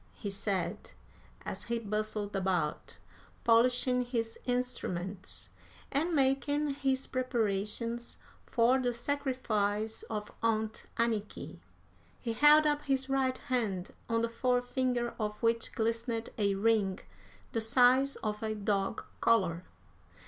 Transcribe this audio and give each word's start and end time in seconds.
he 0.15 0.31
said, 0.31 0.93
as 1.45 1.65
he 1.65 1.77
bustled 1.77 2.35
about, 2.35 2.97
polishing 3.43 4.03
his 4.03 4.39
instruments 4.45 5.49
and 5.91 6.15
making 6.15 6.71
his 6.71 7.05
preparations 7.05 8.17
for 8.47 8.79
the 8.79 8.95
sacrifice 8.95 10.01
of 10.09 10.31
Aunt 10.41 10.87
Anniky. 10.97 11.59
He 12.19 12.33
held 12.33 12.65
up 12.65 12.81
his 12.85 13.09
right 13.09 13.37
hand, 13.37 13.93
on 14.09 14.23
the 14.23 14.27
forefinger 14.29 15.13
of 15.19 15.37
which 15.43 15.71
glistened 15.75 16.29
a 16.35 16.55
ring 16.55 16.97
the 17.51 17.61
size 17.61 18.15
of 18.25 18.41
a 18.41 18.55
dog 18.55 19.03
collar. 19.21 19.65